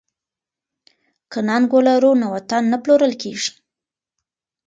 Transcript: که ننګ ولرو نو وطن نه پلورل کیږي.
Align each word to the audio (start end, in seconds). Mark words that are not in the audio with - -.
که 1.31 1.39
ننګ 1.47 1.69
ولرو 1.75 2.11
نو 2.21 2.27
وطن 2.35 2.63
نه 2.71 2.77
پلورل 2.83 3.13
کیږي. 3.21 3.51